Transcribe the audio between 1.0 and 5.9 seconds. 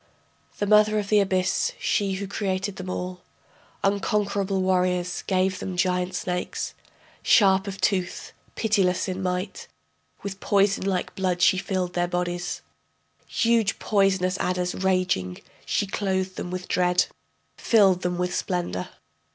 the abyss, she who created them all, Unconquerable warriors, gave them